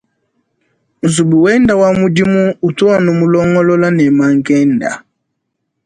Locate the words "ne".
3.93-4.05